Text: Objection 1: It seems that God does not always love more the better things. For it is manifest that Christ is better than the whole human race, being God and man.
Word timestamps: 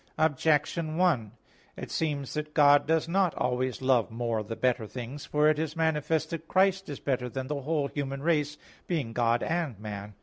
Objection 0.17 0.97
1: 0.97 1.31
It 1.77 1.91
seems 1.91 2.33
that 2.33 2.55
God 2.55 2.87
does 2.87 3.07
not 3.07 3.35
always 3.35 3.83
love 3.83 4.09
more 4.09 4.41
the 4.41 4.55
better 4.55 4.87
things. 4.87 5.25
For 5.27 5.47
it 5.47 5.59
is 5.59 5.75
manifest 5.75 6.31
that 6.31 6.47
Christ 6.47 6.89
is 6.89 6.99
better 6.99 7.29
than 7.29 7.45
the 7.45 7.61
whole 7.61 7.87
human 7.87 8.23
race, 8.23 8.57
being 8.87 9.13
God 9.13 9.43
and 9.43 9.77
man. 9.79 10.15